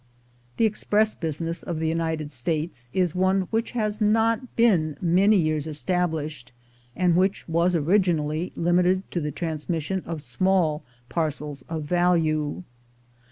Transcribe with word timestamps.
The 0.57 0.65
express 0.65 1.13
business 1.13 1.61
of 1.61 1.77
the 1.77 1.87
United 1.87 2.31
States 2.31 2.89
is 2.91 3.13
one 3.13 3.41
which 3.51 3.73
has 3.73 4.01
not 4.01 4.55
been 4.55 4.97
many 4.99 5.37
years 5.37 5.67
established, 5.67 6.51
and 6.95 7.15
which 7.15 7.47
was 7.47 7.75
originally 7.75 8.51
limited 8.55 9.03
to 9.11 9.21
the 9.21 9.29
transmission 9.31 10.01
of 10.07 10.23
small 10.23 10.83
parcels 11.07 11.61
of 11.69 11.83
value. 11.83 12.63